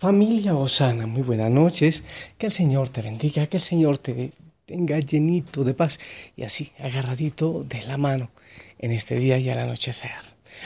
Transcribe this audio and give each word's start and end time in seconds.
Familia 0.00 0.56
Osana, 0.56 1.06
muy 1.06 1.20
buenas 1.20 1.50
noches. 1.50 2.04
Que 2.38 2.46
el 2.46 2.52
Señor 2.52 2.88
te 2.88 3.02
bendiga, 3.02 3.46
que 3.48 3.58
el 3.58 3.62
Señor 3.62 3.98
te 3.98 4.32
tenga 4.64 4.98
llenito 4.98 5.62
de 5.62 5.74
paz 5.74 6.00
y 6.34 6.44
así 6.44 6.72
agarradito 6.78 7.64
de 7.64 7.82
la 7.82 7.98
mano 7.98 8.30
en 8.78 8.92
este 8.92 9.16
día 9.16 9.36
y 9.36 9.50
al 9.50 9.58
anochecer. 9.58 10.12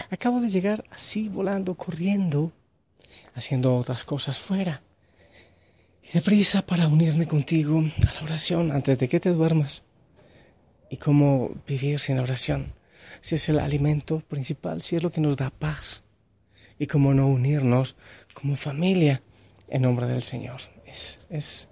Acabo 0.09 0.41
de 0.41 0.51
llegar 0.51 0.85
así 0.93 1.29
volando, 1.29 1.75
corriendo, 1.75 2.53
haciendo 3.35 3.77
otras 3.77 4.05
cosas 4.05 4.39
fuera. 4.39 4.83
Y 6.01 6.13
deprisa 6.13 6.65
para 6.65 6.87
unirme 6.87 7.27
contigo 7.27 7.83
a 8.09 8.15
la 8.15 8.23
oración 8.23 8.71
antes 8.71 9.01
de 9.01 9.09
que 9.09 9.19
te 9.19 9.31
duermas. 9.31 9.83
Y 10.91 10.99
cómo 10.99 11.51
vivir 11.67 11.99
sin 11.99 12.21
oración, 12.21 12.73
si 13.21 13.35
es 13.35 13.49
el 13.49 13.59
alimento 13.59 14.21
principal, 14.21 14.81
si 14.81 14.95
es 14.95 15.03
lo 15.03 15.11
que 15.11 15.21
nos 15.21 15.37
da 15.37 15.51
paz. 15.51 16.05
Y 16.79 16.87
cómo 16.87 17.15
no 17.15 17.27
unirnos 17.27 17.97
como 18.35 18.57
familia 18.57 19.23
en 19.69 19.83
nombre 19.83 20.07
del 20.07 20.23
Señor. 20.23 20.61
Es, 20.87 21.21
es 21.31 21.69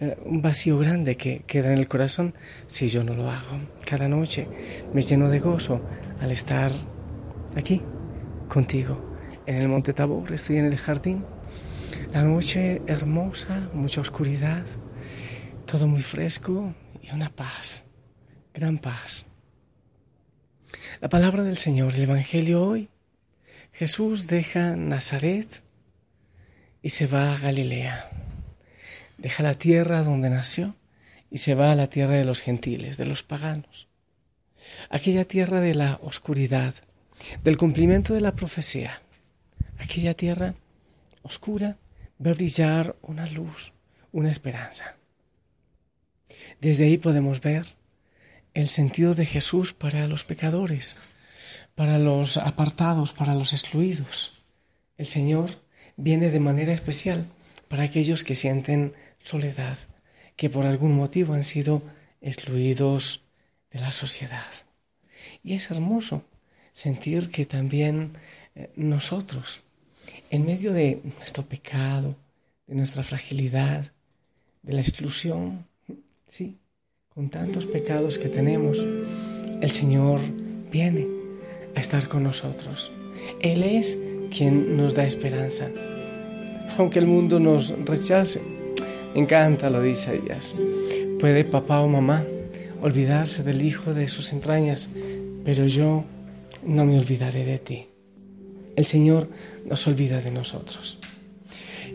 eh, 0.00 0.16
un 0.24 0.42
vacío 0.42 0.78
grande 0.78 1.16
que 1.16 1.42
queda 1.46 1.72
en 1.72 1.78
el 1.78 1.88
corazón 1.88 2.34
si 2.66 2.88
yo 2.88 3.04
no 3.04 3.14
lo 3.14 3.30
hago. 3.30 3.60
Cada 3.84 4.08
noche 4.08 4.48
me 4.92 5.02
lleno 5.02 5.28
de 5.28 5.40
gozo 5.40 5.82
al 6.20 6.30
estar 6.30 6.72
aquí 7.56 7.82
contigo 8.48 9.14
en 9.46 9.56
el 9.56 9.68
Monte 9.68 9.92
Tabor, 9.92 10.32
estoy 10.32 10.56
en 10.56 10.66
el 10.66 10.78
jardín. 10.78 11.24
La 12.12 12.22
noche 12.22 12.82
hermosa, 12.86 13.68
mucha 13.72 14.00
oscuridad, 14.00 14.64
todo 15.66 15.86
muy 15.86 16.02
fresco 16.02 16.74
y 17.02 17.10
una 17.10 17.30
paz, 17.30 17.84
gran 18.52 18.78
paz. 18.78 19.26
La 21.00 21.08
palabra 21.08 21.42
del 21.42 21.58
Señor, 21.58 21.94
el 21.94 22.02
Evangelio 22.02 22.62
hoy, 22.62 22.88
Jesús 23.72 24.28
deja 24.28 24.76
Nazaret 24.76 25.63
y 26.84 26.90
se 26.90 27.06
va 27.06 27.32
a 27.32 27.38
Galilea. 27.38 28.10
Deja 29.16 29.42
la 29.42 29.54
tierra 29.54 30.02
donde 30.02 30.28
nació 30.28 30.76
y 31.30 31.38
se 31.38 31.54
va 31.54 31.72
a 31.72 31.74
la 31.74 31.86
tierra 31.86 32.12
de 32.12 32.26
los 32.26 32.42
gentiles, 32.42 32.98
de 32.98 33.06
los 33.06 33.22
paganos. 33.22 33.88
Aquella 34.90 35.24
tierra 35.24 35.62
de 35.62 35.74
la 35.74 35.98
oscuridad, 36.02 36.74
del 37.42 37.56
cumplimiento 37.56 38.12
de 38.12 38.20
la 38.20 38.34
profecía. 38.34 39.00
Aquella 39.78 40.12
tierra 40.12 40.56
oscura 41.22 41.78
ve 42.18 42.34
brillar 42.34 42.96
una 43.00 43.26
luz, 43.30 43.72
una 44.12 44.30
esperanza. 44.30 44.96
Desde 46.60 46.84
ahí 46.84 46.98
podemos 46.98 47.40
ver 47.40 47.76
el 48.52 48.68
sentido 48.68 49.14
de 49.14 49.24
Jesús 49.24 49.72
para 49.72 50.06
los 50.06 50.24
pecadores, 50.24 50.98
para 51.74 51.98
los 51.98 52.36
apartados, 52.36 53.14
para 53.14 53.34
los 53.34 53.54
excluidos. 53.54 54.44
El 54.98 55.06
Señor 55.06 55.63
viene 55.96 56.30
de 56.30 56.40
manera 56.40 56.72
especial 56.72 57.26
para 57.68 57.84
aquellos 57.84 58.24
que 58.24 58.36
sienten 58.36 58.92
soledad, 59.22 59.78
que 60.36 60.50
por 60.50 60.66
algún 60.66 60.96
motivo 60.96 61.34
han 61.34 61.44
sido 61.44 61.82
excluidos 62.20 63.22
de 63.70 63.80
la 63.80 63.92
sociedad. 63.92 64.46
Y 65.42 65.54
es 65.54 65.70
hermoso 65.70 66.22
sentir 66.72 67.30
que 67.30 67.46
también 67.46 68.12
eh, 68.54 68.70
nosotros, 68.76 69.62
en 70.30 70.46
medio 70.46 70.72
de 70.72 71.00
nuestro 71.18 71.44
pecado, 71.44 72.16
de 72.66 72.74
nuestra 72.74 73.02
fragilidad, 73.02 73.90
de 74.62 74.72
la 74.72 74.80
exclusión, 74.80 75.66
sí, 76.28 76.56
con 77.08 77.28
tantos 77.30 77.66
pecados 77.66 78.18
que 78.18 78.28
tenemos, 78.28 78.84
el 79.60 79.70
Señor 79.70 80.20
viene 80.70 81.06
a 81.74 81.80
estar 81.80 82.08
con 82.08 82.22
nosotros. 82.22 82.92
Él 83.40 83.62
es 83.62 83.98
quien 84.36 84.76
nos 84.76 84.94
da 84.94 85.04
esperanza. 85.04 85.70
Aunque 86.76 86.98
el 86.98 87.06
mundo 87.06 87.38
nos 87.38 87.70
rechace, 87.84 88.42
me 89.14 89.20
encanta 89.20 89.70
lo 89.70 89.80
dice 89.80 90.16
ellas. 90.16 90.54
Puede 91.20 91.44
papá 91.44 91.80
o 91.80 91.88
mamá 91.88 92.24
olvidarse 92.82 93.42
del 93.42 93.62
hijo 93.62 93.94
de 93.94 94.08
sus 94.08 94.32
entrañas, 94.32 94.90
pero 95.44 95.66
yo 95.66 96.04
no 96.66 96.84
me 96.84 96.98
olvidaré 96.98 97.44
de 97.44 97.58
ti. 97.58 97.86
El 98.76 98.84
Señor 98.84 99.28
nos 99.64 99.86
olvida 99.86 100.20
de 100.20 100.32
nosotros. 100.32 100.98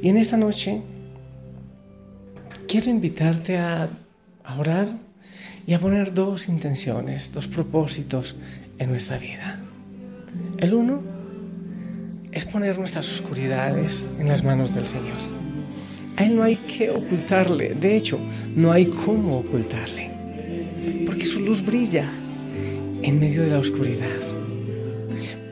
Y 0.01 0.07
en 0.07 0.17
esta 0.17 0.38
noche 0.38 0.81
quiero 2.67 2.89
invitarte 2.89 3.57
a 3.57 3.89
orar 4.57 4.88
y 5.67 5.73
a 5.73 5.79
poner 5.79 6.13
dos 6.13 6.47
intenciones, 6.47 7.33
dos 7.33 7.47
propósitos 7.47 8.35
en 8.77 8.89
nuestra 8.89 9.17
vida. 9.17 9.59
El 10.57 10.73
uno 10.73 11.19
es 12.31 12.45
poner 12.45 12.78
nuestras 12.78 13.09
oscuridades 13.12 14.06
en 14.19 14.28
las 14.28 14.44
manos 14.44 14.73
del 14.73 14.88
Señor. 14.88 15.17
A 16.17 16.25
Él 16.25 16.35
no 16.35 16.44
hay 16.44 16.56
que 16.56 16.90
ocultarle, 16.90 17.73
de 17.73 17.95
hecho, 17.95 18.19
no 18.56 18.72
hay 18.72 18.88
cómo 18.88 19.40
ocultarle, 19.40 20.12
porque 21.06 21.25
su 21.25 21.39
luz 21.39 21.63
brilla 21.66 22.09
en 23.01 23.19
medio 23.19 23.41
de 23.41 23.50
la 23.50 23.59
oscuridad. 23.59 24.07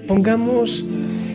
Pongamos 0.08 0.86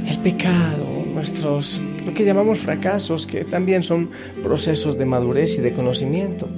el 0.09 0.19
pecado, 0.19 1.05
nuestros, 1.15 1.81
lo 2.07 2.15
que 2.15 2.25
llamamos 2.25 2.59
fracasos, 2.59 3.27
que 3.27 3.45
también 3.45 3.83
son 3.83 4.11
procesos 4.43 4.99
de 4.99 5.07
madurez 5.07 5.57
y 5.59 5.61
de 5.61 5.73
conocimiento. 5.73 6.49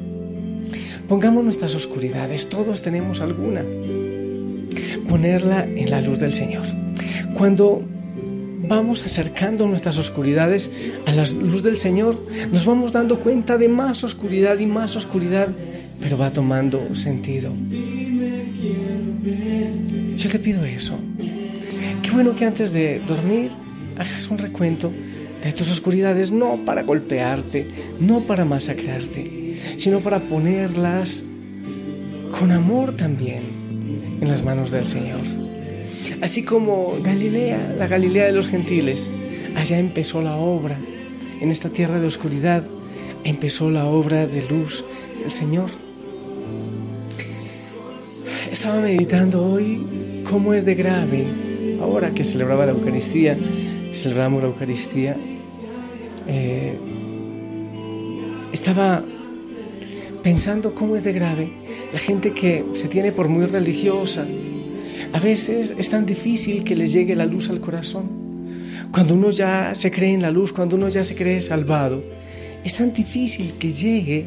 Pongamos 1.09 1.45
nuestras 1.45 1.75
oscuridades, 1.75 2.49
todos 2.49 2.83
tenemos 2.83 3.21
alguna. 3.21 3.63
Ponerla 5.09 5.65
en 5.65 5.91
la 5.91 6.01
luz 6.01 6.19
del 6.19 6.33
Señor. 6.33 6.65
Cuando 7.37 7.83
vamos 8.69 9.05
acercando 9.05 9.67
nuestras 9.67 9.99
oscuridades 9.99 10.71
a 11.07 11.13
la 11.13 11.25
luz 11.27 11.63
del 11.63 11.77
Señor, 11.77 12.19
nos 12.51 12.65
vamos 12.65 12.93
dando 12.93 13.21
cuenta 13.21 13.59
de 13.59 13.69
más 13.69 14.05
oscuridad 14.05 14.59
y 14.59 14.67
más 14.67 14.97
oscuridad, 14.97 15.49
pero 16.01 16.19
va 16.19 16.33
tomando 16.33 16.95
sentido. 16.95 17.53
Yo 20.17 20.31
te 20.31 20.39
pido 20.39 20.65
eso. 20.65 20.99
Qué 22.03 22.11
bueno 22.11 22.35
que 22.35 22.45
antes 22.45 22.73
de 22.73 23.01
dormir 23.07 23.51
hagas 23.99 24.29
un 24.31 24.39
recuento 24.39 24.93
de 25.43 25.53
tus 25.53 25.71
oscuridades, 25.71 26.31
no 26.31 26.59
para 26.65 26.83
golpearte, 26.83 27.67
no 28.01 28.21
para 28.21 28.45
masacrarte, 28.45 29.59
sino 29.77 30.01
para 30.01 30.21
ponerlas 30.21 31.23
con 32.39 32.51
amor 32.51 32.93
también 32.93 33.43
en 34.21 34.29
las 34.29 34.43
manos 34.43 34.71
del 34.71 34.87
Señor. 34.87 35.34
Así 36.21 36.43
como 36.43 36.97
Galilea, 37.03 37.75
la 37.79 37.87
Galilea 37.87 38.27
de 38.27 38.33
los 38.33 38.49
gentiles, 38.49 39.11
allá 39.57 39.79
empezó 39.79 40.23
la 40.23 40.37
obra, 40.37 40.79
en 41.41 41.51
esta 41.51 41.69
tierra 41.69 42.01
de 42.01 42.07
oscuridad, 42.07 42.65
empezó 43.25 43.71
la 43.71 43.87
obra 43.87 44.27
de 44.27 44.43
luz 44.49 44.85
del 45.21 45.31
Señor. 45.31 45.71
Estaba 48.51 48.81
meditando 48.81 49.45
hoy 49.45 50.23
cómo 50.25 50.55
es 50.55 50.65
de 50.65 50.75
grave, 50.75 51.27
ahora 51.81 52.13
que 52.15 52.25
celebraba 52.25 52.67
la 52.67 52.73
Eucaristía, 52.73 53.37
celebramos 53.93 54.43
la 54.43 54.49
Eucaristía, 54.49 55.17
eh, 56.27 56.79
estaba 58.53 59.03
pensando 60.23 60.75
cómo 60.75 60.97
es 60.97 61.05
de 61.05 61.13
grave 61.13 61.53
la 61.93 61.99
gente 61.99 62.33
que 62.33 62.65
se 62.73 62.89
tiene 62.89 63.13
por 63.13 63.29
muy 63.29 63.45
religiosa, 63.47 64.27
a 65.13 65.21
veces 65.21 65.75
es 65.77 65.91
tan 65.91 66.07
difícil 66.07 66.65
que 66.65 66.77
les 66.77 66.93
llegue 66.93 67.15
la 67.15 67.27
luz 67.27 67.51
al 67.51 67.61
corazón. 67.61 68.25
Cuando 68.91 69.15
uno 69.15 69.31
ya 69.31 69.75
se 69.75 69.91
cree 69.91 70.15
en 70.15 70.23
la 70.23 70.31
luz, 70.31 70.53
cuando 70.53 70.77
uno 70.77 70.89
ya 70.89 71.05
se 71.05 71.15
cree 71.15 71.41
salvado, 71.41 72.03
es 72.65 72.75
tan 72.75 72.93
difícil 72.93 73.55
que 73.59 73.73
llegue 73.73 74.25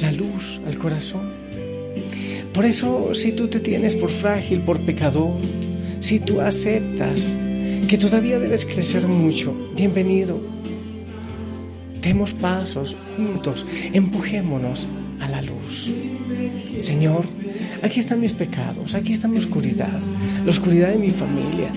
la 0.00 0.12
luz 0.12 0.60
al 0.66 0.78
corazón. 0.78 1.30
Por 2.52 2.64
eso, 2.64 3.14
si 3.14 3.32
tú 3.32 3.48
te 3.48 3.60
tienes 3.60 3.96
por 3.96 4.10
frágil, 4.10 4.60
por 4.60 4.80
pecador, 4.80 5.34
si 6.00 6.18
tú 6.18 6.40
aceptas 6.40 7.34
que 7.88 7.96
todavía 7.96 8.38
debes 8.38 8.64
crecer 8.64 9.06
mucho, 9.06 9.54
bienvenido. 9.74 10.40
Demos 12.02 12.32
pasos 12.32 12.96
juntos, 13.16 13.64
empujémonos 13.92 14.86
a 15.20 15.28
la 15.28 15.42
luz. 15.42 15.92
Señor, 16.78 17.24
aquí 17.82 18.00
están 18.00 18.20
mis 18.20 18.32
pecados, 18.32 18.94
aquí 18.94 19.12
está 19.12 19.28
mi 19.28 19.38
oscuridad, 19.38 20.00
la 20.44 20.50
oscuridad 20.50 20.88
de 20.88 20.98
mi 20.98 21.10
familia, 21.10 21.70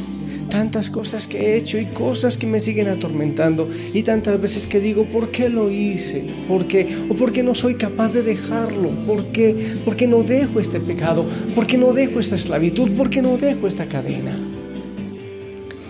tantas 0.49 0.89
cosas 0.89 1.27
que 1.27 1.39
he 1.39 1.57
hecho 1.57 1.77
y 1.77 1.87
cosas 1.87 2.37
que 2.37 2.47
me 2.47 2.59
siguen 2.59 2.87
atormentando 2.87 3.69
y 3.93 4.03
tantas 4.03 4.41
veces 4.41 4.67
que 4.67 4.79
digo, 4.79 5.05
¿por 5.05 5.31
qué 5.31 5.49
lo 5.49 5.69
hice? 5.71 6.25
¿Por 6.47 6.67
qué? 6.67 7.05
¿O 7.09 7.15
por 7.15 7.31
qué 7.31 7.43
no 7.43 7.55
soy 7.55 7.75
capaz 7.75 8.13
de 8.13 8.23
dejarlo? 8.23 8.89
¿Por 9.05 9.25
qué? 9.27 9.75
¿Por 9.83 9.95
qué 9.95 10.07
no 10.07 10.23
dejo 10.23 10.59
este 10.59 10.79
pecado? 10.79 11.25
¿Por 11.55 11.67
qué 11.67 11.77
no 11.77 11.93
dejo 11.93 12.19
esta 12.19 12.35
esclavitud? 12.35 12.91
¿Por 12.91 13.09
qué 13.09 13.21
no 13.21 13.37
dejo 13.37 13.67
esta 13.67 13.85
cadena? 13.85 14.31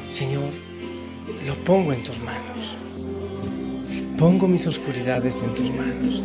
Señor, 0.10 0.50
lo 1.46 1.56
pongo 1.64 1.92
en 1.94 2.04
tus 2.04 2.20
manos. 2.22 2.78
Pongo 4.18 4.48
mis 4.48 4.66
oscuridades 4.66 5.42
en 5.42 5.54
tus 5.56 5.70
manos. 5.72 6.24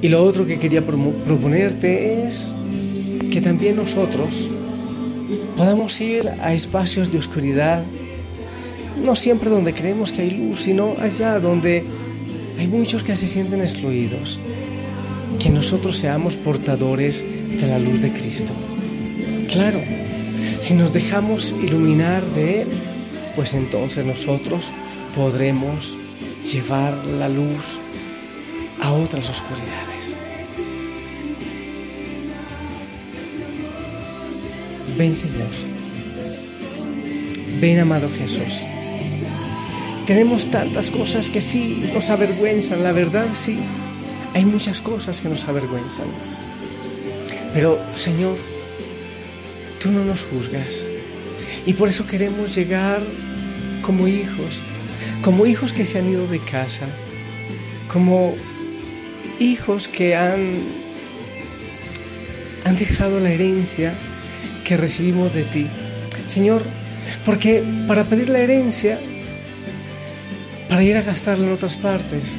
Y 0.00 0.08
lo 0.08 0.22
otro 0.22 0.46
que 0.46 0.58
quería 0.58 0.84
proponerte 0.84 2.26
es 2.26 2.52
que 3.30 3.40
también 3.40 3.76
nosotros 3.76 4.48
podamos 5.56 6.00
ir 6.00 6.28
a 6.40 6.54
espacios 6.54 7.10
de 7.10 7.18
oscuridad, 7.18 7.82
no 9.04 9.16
siempre 9.16 9.50
donde 9.50 9.74
creemos 9.74 10.12
que 10.12 10.22
hay 10.22 10.30
luz, 10.30 10.62
sino 10.62 10.96
allá 11.00 11.40
donde 11.40 11.84
hay 12.58 12.66
muchos 12.68 13.02
que 13.02 13.16
se 13.16 13.26
sienten 13.26 13.60
excluidos. 13.60 14.38
Que 15.38 15.50
nosotros 15.50 15.98
seamos 15.98 16.36
portadores 16.36 17.24
de 17.60 17.66
la 17.66 17.78
luz 17.78 18.00
de 18.00 18.12
Cristo. 18.12 18.52
Claro, 19.48 19.80
si 20.60 20.74
nos 20.74 20.92
dejamos 20.92 21.54
iluminar 21.62 22.24
de 22.34 22.62
Él, 22.62 22.68
pues 23.36 23.54
entonces 23.54 24.04
nosotros 24.04 24.72
podremos 25.14 25.96
llevar 26.44 26.94
la 27.18 27.28
luz 27.28 27.78
a 28.80 28.92
otras 28.92 29.30
oscuridades. 29.30 29.87
Ven 34.98 35.14
Señor, 35.14 35.46
ven 37.60 37.78
amado 37.78 38.10
Jesús. 38.18 38.64
Tenemos 40.08 40.50
tantas 40.50 40.90
cosas 40.90 41.30
que 41.30 41.40
sí 41.40 41.88
nos 41.94 42.10
avergüenzan, 42.10 42.82
la 42.82 42.90
verdad 42.90 43.28
sí, 43.32 43.60
hay 44.34 44.44
muchas 44.44 44.80
cosas 44.80 45.20
que 45.20 45.28
nos 45.28 45.46
avergüenzan. 45.46 46.06
Pero 47.54 47.78
Señor, 47.94 48.36
tú 49.78 49.92
no 49.92 50.04
nos 50.04 50.24
juzgas. 50.24 50.84
Y 51.64 51.74
por 51.74 51.88
eso 51.88 52.04
queremos 52.08 52.56
llegar 52.56 53.00
como 53.82 54.08
hijos, 54.08 54.62
como 55.22 55.46
hijos 55.46 55.72
que 55.72 55.84
se 55.84 56.00
han 56.00 56.10
ido 56.10 56.26
de 56.26 56.40
casa, 56.40 56.88
como 57.86 58.34
hijos 59.38 59.86
que 59.86 60.16
han, 60.16 60.58
han 62.64 62.76
dejado 62.76 63.20
la 63.20 63.30
herencia 63.30 63.96
que 64.68 64.76
recibimos 64.76 65.32
de 65.32 65.44
ti. 65.44 65.66
Señor, 66.26 66.62
porque 67.24 67.64
para 67.86 68.04
pedir 68.04 68.28
la 68.28 68.40
herencia, 68.40 68.98
para 70.68 70.82
ir 70.82 70.94
a 70.94 71.02
gastarla 71.02 71.46
en 71.46 71.52
otras 71.54 71.76
partes, 71.76 72.34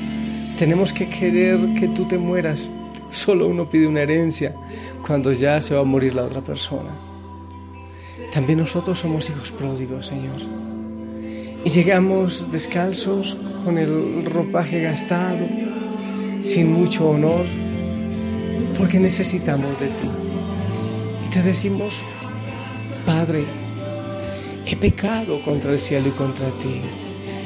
tenemos 0.59 0.93
que 0.93 1.09
querer 1.09 1.57
que 1.79 1.87
tú 1.87 2.07
te 2.07 2.19
mueras. 2.19 2.69
Solo 3.09 3.47
uno 3.47 3.67
pide 3.67 3.87
una 3.87 4.03
herencia 4.03 4.53
cuando 5.05 5.31
ya 5.31 5.59
se 5.59 5.73
va 5.73 5.81
a 5.81 5.85
morir 5.85 6.13
la 6.13 6.25
otra 6.25 6.41
persona. 6.41 6.91
También 8.31 8.59
nosotros 8.59 8.99
somos 8.99 9.27
hijos 9.31 9.49
pródigos, 9.49 10.05
Señor. 10.05 10.39
Y 11.65 11.69
llegamos 11.69 12.51
descalzos, 12.51 13.37
con 13.65 13.79
el 13.79 14.23
ropaje 14.25 14.81
gastado, 14.81 15.47
sin 16.43 16.71
mucho 16.71 17.09
honor, 17.09 17.45
porque 18.77 18.99
necesitamos 18.99 19.79
de 19.79 19.87
ti. 19.87 20.09
Y 21.25 21.29
te 21.31 21.41
decimos, 21.41 22.05
Padre, 23.09 23.43
he 24.67 24.75
pecado 24.75 25.41
contra 25.41 25.71
el 25.71 25.79
cielo 25.81 26.09
y 26.09 26.11
contra 26.11 26.47
ti. 26.59 26.79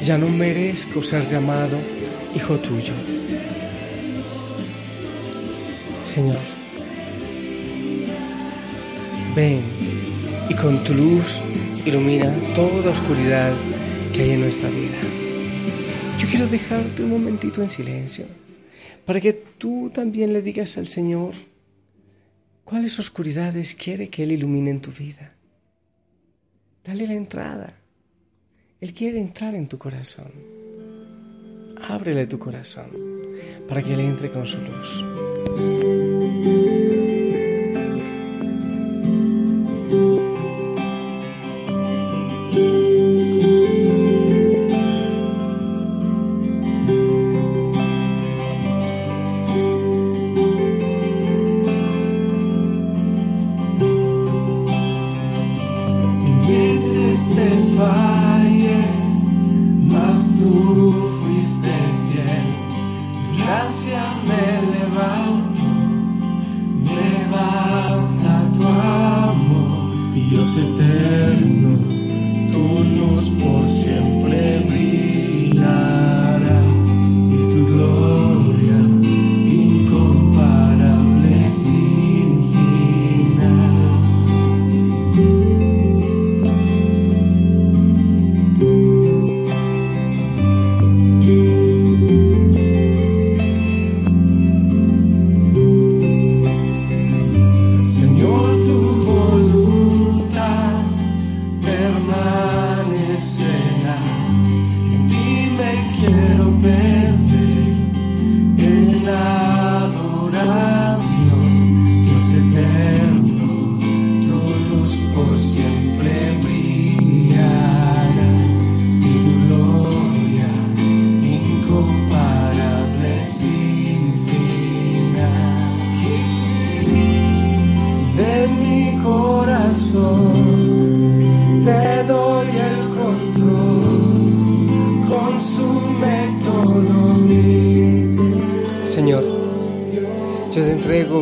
Ya 0.01 0.17
no 0.17 0.27
merezco 0.27 1.01
ser 1.01 1.23
llamado 1.23 1.77
hijo 2.35 2.57
tuyo. 2.57 2.93
Señor, 6.03 6.43
ven 9.33 9.61
y 10.49 10.53
con 10.53 10.83
tu 10.83 10.93
luz 10.95 11.39
ilumina 11.85 12.29
toda 12.53 12.91
oscuridad 12.91 13.53
que 14.13 14.23
hay 14.23 14.31
en 14.31 14.41
nuestra 14.41 14.69
vida. 14.69 14.99
Yo 16.19 16.27
quiero 16.27 16.47
dejarte 16.47 17.03
un 17.05 17.11
momentito 17.11 17.63
en 17.63 17.71
silencio 17.71 18.25
para 19.05 19.21
que 19.21 19.31
tú 19.31 19.89
también 19.95 20.33
le 20.33 20.41
digas 20.41 20.77
al 20.77 20.87
Señor 20.87 21.31
cuáles 22.65 22.99
oscuridades 22.99 23.75
quiere 23.75 24.09
que 24.09 24.23
Él 24.23 24.33
ilumine 24.33 24.69
en 24.69 24.81
tu 24.81 24.91
vida. 24.91 25.32
Dale 26.83 27.07
la 27.07 27.13
entrada. 27.13 27.73
Él 28.81 28.93
quiere 28.93 29.19
entrar 29.19 29.55
en 29.55 29.69
tu 29.69 29.77
corazón. 29.77 30.33
Ábrele 31.87 32.27
tu 32.27 32.37
corazón 32.37 32.91
para 33.69 33.81
que 33.81 33.93
Él 33.93 34.01
entre 34.01 34.29
con 34.29 34.45
su 34.45 34.57
luz. 34.59 35.72
eu 70.35 70.45
sei 70.45 70.82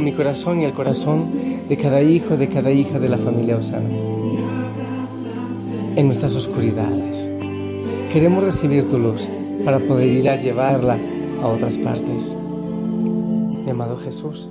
mi 0.01 0.13
corazón 0.13 0.62
y 0.62 0.65
el 0.65 0.74
corazón 0.74 1.31
de 1.70 1.77
cada 1.77 2.01
hijo, 2.01 2.36
de 2.36 2.50
cada 2.50 2.72
hija 2.72 3.00
de 3.00 3.10
la 3.10 3.17
familia 3.17 3.58
Osana. 3.58 3.89
En 5.96 6.05
nuestras 6.05 6.36
oscuridades. 6.36 7.29
Queremos 8.12 8.43
recibir 8.43 8.89
tu 8.89 8.98
luz 8.98 9.27
para 9.63 9.79
poder 9.79 10.10
ir 10.10 10.29
a 10.29 10.36
llevarla 10.36 10.98
a 11.41 11.48
otras 11.48 11.77
partes. 11.77 12.36
Mi 13.63 13.70
amado 13.70 13.98
Jesús, 13.98 14.50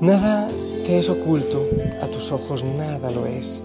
nada 0.00 0.48
te 0.86 0.98
es 0.98 1.08
oculto, 1.08 1.64
a 2.02 2.06
tus 2.06 2.32
ojos 2.32 2.64
nada 2.64 3.10
lo 3.10 3.26
es. 3.26 3.62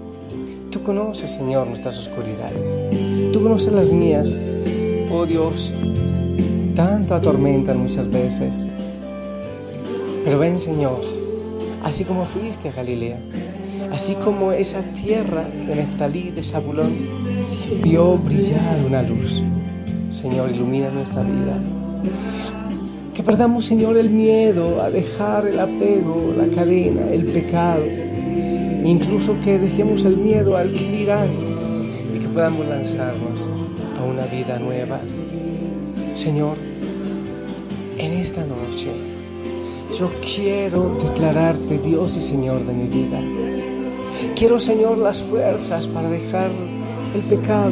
Tú 0.71 0.83
conoces, 0.83 1.31
Señor, 1.31 1.67
nuestras 1.67 1.97
oscuridades. 1.97 3.31
Tú 3.31 3.41
conoces 3.41 3.73
las 3.73 3.91
mías. 3.91 4.37
Oh 5.11 5.25
Dios, 5.25 5.73
tanto 6.75 7.15
atormentan 7.15 7.79
muchas 7.79 8.09
veces. 8.11 8.67
Pero 10.27 10.39
ven 10.39 10.59
Señor, 10.59 10.99
así 11.85 12.03
como 12.03 12.25
fuiste 12.25 12.67
a 12.67 12.73
Galilea, 12.73 13.17
así 13.93 14.13
como 14.15 14.51
esa 14.51 14.81
tierra 14.81 15.43
de 15.43 15.73
Neftalí, 15.73 16.31
de 16.31 16.43
Zabulón, 16.43 16.91
vio 17.81 18.17
brillar 18.17 18.77
una 18.85 19.03
luz. 19.03 19.41
Señor, 20.11 20.51
ilumina 20.51 20.89
nuestra 20.89 21.23
vida. 21.23 21.57
Que 23.13 23.23
perdamos, 23.23 23.63
Señor, 23.63 23.95
el 23.95 24.09
miedo 24.09 24.81
a 24.81 24.89
dejar 24.89 25.47
el 25.47 25.61
apego, 25.61 26.33
la 26.37 26.53
cadena, 26.53 27.09
el 27.09 27.27
pecado. 27.27 27.85
Incluso 28.83 29.39
que 29.45 29.57
dejemos 29.57 30.03
el 30.03 30.17
miedo 30.17 30.57
al 30.57 30.73
que 30.73 31.03
y 31.03 32.19
que 32.19 32.27
podamos 32.33 32.67
lanzarnos 32.67 33.49
a 33.97 34.03
una 34.03 34.25
vida 34.25 34.59
nueva. 34.59 34.99
Señor, 36.15 36.57
en 37.97 38.11
esta 38.11 38.41
noche 38.41 39.16
yo 39.95 40.09
quiero 40.21 40.97
declararte 41.01 41.79
Dios 41.79 42.17
y 42.17 42.21
Señor 42.21 42.65
de 42.65 42.73
mi 42.73 42.87
vida. 42.87 43.19
Quiero, 44.35 44.59
Señor, 44.59 44.97
las 44.97 45.21
fuerzas 45.21 45.87
para 45.87 46.09
dejar 46.09 46.49
el 47.15 47.21
pecado 47.21 47.71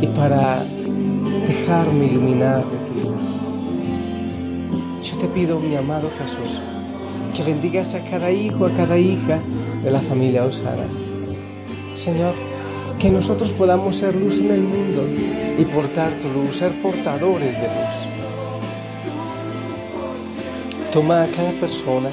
y 0.00 0.06
para 0.08 0.64
dejarme 1.48 2.06
iluminar 2.06 2.64
de 2.64 2.78
tu 2.86 3.08
luz. 3.08 3.40
Yo 5.02 5.18
te 5.18 5.26
pido, 5.28 5.58
mi 5.58 5.76
amado 5.76 6.10
Jesús, 6.18 6.60
que 7.34 7.42
bendigas 7.42 7.94
a 7.94 8.04
cada 8.04 8.30
hijo, 8.30 8.66
a 8.66 8.74
cada 8.74 8.98
hija 8.98 9.40
de 9.82 9.90
la 9.90 10.00
familia 10.00 10.44
Osana. 10.44 10.86
Señor, 11.94 12.34
que 12.98 13.10
nosotros 13.10 13.50
podamos 13.50 13.96
ser 13.96 14.14
luz 14.14 14.38
en 14.40 14.50
el 14.50 14.62
mundo 14.62 15.02
y 15.58 15.64
portar 15.64 16.12
tu 16.20 16.28
luz, 16.28 16.56
ser 16.56 16.80
portadores 16.80 17.54
de 17.54 17.66
luz. 17.68 18.13
Toma 20.94 21.24
a 21.24 21.26
cada 21.26 21.50
persona, 21.58 22.08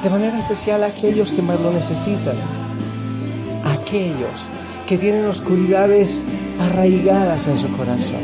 de 0.00 0.08
manera 0.08 0.38
especial 0.38 0.84
a 0.84 0.86
aquellos 0.86 1.32
que 1.32 1.42
más 1.42 1.58
lo 1.58 1.72
necesitan, 1.72 2.36
aquellos 3.64 4.48
que 4.86 4.96
tienen 4.96 5.26
oscuridades 5.26 6.24
arraigadas 6.60 7.48
en 7.48 7.58
su 7.58 7.68
corazón. 7.76 8.20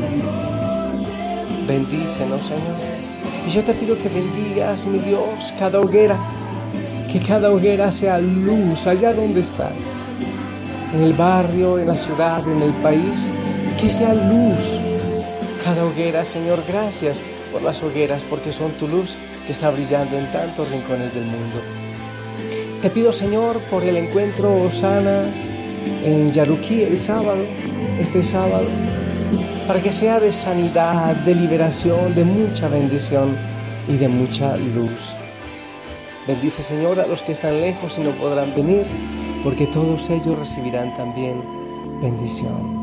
Bendícenos, 1.67 2.41
Señor. 2.47 2.79
Y 3.49 3.51
yo 3.51 3.65
te 3.65 3.75
pido 3.75 4.01
que 4.01 4.09
bendigas, 4.09 4.87
mi 4.87 5.01
Dios, 5.01 5.53
cada 5.59 5.81
hoguera, 5.81 6.17
que 7.11 7.19
cada 7.19 7.51
hoguera 7.51 7.91
sea 7.91 8.21
luz 8.21 8.87
allá 8.87 9.13
donde 9.13 9.41
está, 9.41 9.73
en 10.95 11.03
el 11.03 11.15
barrio, 11.15 11.81
en 11.81 11.89
la 11.89 11.97
ciudad, 11.97 12.49
en 12.49 12.63
el 12.63 12.73
país, 12.75 13.29
que 13.81 13.91
sea 13.91 14.15
luz. 14.15 14.79
Cada 15.65 15.85
hoguera, 15.85 16.25
Señor, 16.25 16.63
gracias 16.69 17.21
por 17.53 17.63
las 17.63 17.83
hogueras, 17.83 18.25
porque 18.25 18.53
son 18.53 18.73
tu 18.73 18.89
luz 18.89 19.17
que 19.47 19.53
está 19.53 19.71
brillando 19.71 20.17
en 20.19 20.31
tantos 20.31 20.69
rincones 20.71 21.15
del 21.15 21.25
mundo. 21.25 21.61
Te 22.83 22.91
pido, 22.91 23.13
Señor, 23.13 23.61
por 23.71 23.83
el 23.85 23.97
encuentro 23.97 24.63
Osana 24.63 25.25
en 26.05 26.33
Yaruquí 26.33 26.83
el 26.83 26.99
sábado, 26.99 27.45
este 28.01 28.23
sábado, 28.23 28.67
para 29.67 29.83
que 29.83 29.93
sea 29.93 30.19
de 30.19 30.33
sanidad, 30.33 31.15
de 31.17 31.35
liberación, 31.35 32.15
de 32.15 32.25
mucha 32.25 32.69
bendición 32.69 33.37
y 33.89 33.97
de 33.97 34.09
mucha 34.09 34.57
luz. 34.57 35.15
Bendice, 36.27 36.63
Señor, 36.63 37.01
a 37.01 37.07
los 37.07 37.23
que 37.23 37.33
están 37.33 37.61
lejos 37.61 37.99
y 37.99 38.03
no 38.03 38.11
podrán 38.11 38.55
venir, 38.55 38.87
porque 39.43 39.67
todos 39.67 40.09
ellos 40.11 40.39
recibirán 40.39 40.97
también 40.97 41.43
bendición. 42.01 42.81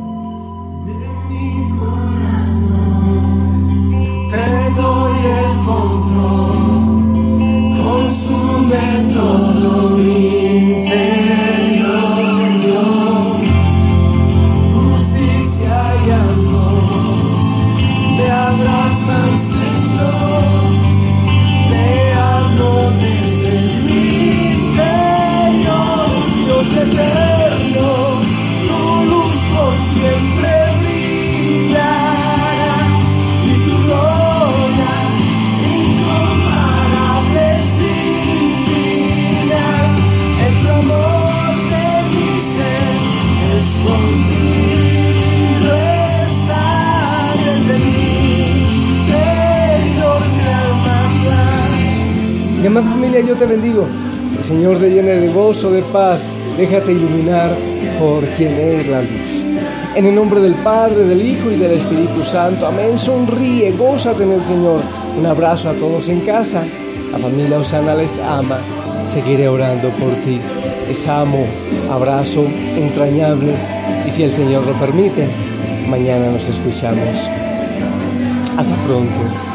Te 4.37 4.53
doy 4.79 5.17
el 5.39 5.51
control, 5.65 6.57
consume 7.81 8.85
todo 9.11 9.97
mi 9.97 10.46
yo 53.27 53.35
te 53.35 53.45
bendigo. 53.45 53.85
El 54.37 54.43
Señor 54.43 54.77
te 54.77 54.89
llene 54.89 55.17
de 55.17 55.27
gozo, 55.27 55.69
de 55.71 55.81
paz. 55.81 56.29
Déjate 56.57 56.93
iluminar 56.93 57.51
por 57.99 58.23
quien 58.37 58.53
es 58.53 58.87
la 58.87 59.01
luz. 59.01 59.43
En 59.95 60.05
el 60.05 60.15
nombre 60.15 60.39
del 60.39 60.53
Padre, 60.55 61.03
del 61.03 61.21
Hijo 61.21 61.51
y 61.51 61.55
del 61.55 61.73
Espíritu 61.73 62.23
Santo. 62.23 62.65
Amén. 62.65 62.97
Sonríe, 62.97 63.71
gózate 63.71 64.23
en 64.23 64.31
el 64.31 64.43
Señor. 64.43 64.81
Un 65.17 65.25
abrazo 65.25 65.69
a 65.69 65.73
todos 65.73 66.07
en 66.07 66.21
casa. 66.21 66.63
La 67.11 67.17
familia 67.17 67.59
Osana 67.59 67.95
les 67.95 68.17
ama. 68.19 68.59
Seguiré 69.05 69.47
orando 69.47 69.89
por 69.89 70.11
ti. 70.23 70.39
Les 70.87 71.07
amo. 71.07 71.45
Abrazo 71.91 72.45
entrañable. 72.77 73.53
Y 74.05 74.09
si 74.09 74.23
el 74.23 74.31
Señor 74.31 74.65
lo 74.65 74.73
permite, 74.73 75.27
mañana 75.89 76.31
nos 76.31 76.47
escuchamos. 76.47 77.29
Hasta 78.57 78.75
pronto. 78.85 79.46